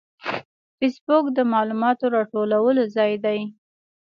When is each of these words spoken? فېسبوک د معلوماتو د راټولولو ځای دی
فېسبوک 0.77 1.25
د 1.33 1.39
معلوماتو 1.51 2.05
د 2.09 2.11
راټولولو 2.15 2.81
ځای 2.95 3.13
دی 3.25 3.39